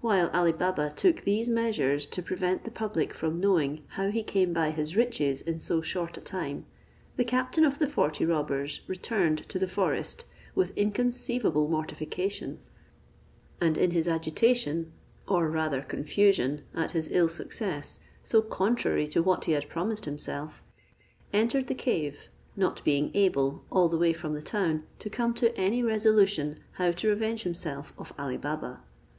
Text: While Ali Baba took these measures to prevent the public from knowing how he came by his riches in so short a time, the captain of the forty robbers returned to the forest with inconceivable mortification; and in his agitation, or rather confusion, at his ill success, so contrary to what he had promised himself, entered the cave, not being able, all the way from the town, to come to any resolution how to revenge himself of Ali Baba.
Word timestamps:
While 0.00 0.30
Ali 0.30 0.52
Baba 0.52 0.90
took 0.96 1.24
these 1.24 1.46
measures 1.46 2.06
to 2.06 2.22
prevent 2.22 2.64
the 2.64 2.70
public 2.70 3.12
from 3.12 3.38
knowing 3.38 3.84
how 3.88 4.08
he 4.10 4.22
came 4.22 4.54
by 4.54 4.70
his 4.70 4.96
riches 4.96 5.42
in 5.42 5.58
so 5.58 5.82
short 5.82 6.16
a 6.16 6.22
time, 6.22 6.64
the 7.18 7.24
captain 7.26 7.62
of 7.62 7.78
the 7.78 7.86
forty 7.86 8.24
robbers 8.24 8.80
returned 8.86 9.46
to 9.50 9.58
the 9.58 9.68
forest 9.68 10.24
with 10.54 10.72
inconceivable 10.74 11.68
mortification; 11.68 12.60
and 13.60 13.76
in 13.76 13.90
his 13.90 14.08
agitation, 14.08 14.90
or 15.28 15.50
rather 15.50 15.82
confusion, 15.82 16.62
at 16.74 16.92
his 16.92 17.10
ill 17.12 17.28
success, 17.28 18.00
so 18.22 18.40
contrary 18.40 19.06
to 19.08 19.22
what 19.22 19.44
he 19.44 19.52
had 19.52 19.68
promised 19.68 20.06
himself, 20.06 20.62
entered 21.30 21.66
the 21.66 21.74
cave, 21.74 22.30
not 22.56 22.82
being 22.86 23.10
able, 23.12 23.64
all 23.70 23.90
the 23.90 23.98
way 23.98 24.14
from 24.14 24.32
the 24.32 24.40
town, 24.40 24.84
to 24.98 25.10
come 25.10 25.34
to 25.34 25.54
any 25.58 25.82
resolution 25.82 26.58
how 26.76 26.90
to 26.90 27.06
revenge 27.10 27.42
himself 27.42 27.92
of 27.98 28.14
Ali 28.18 28.38
Baba. 28.38 28.80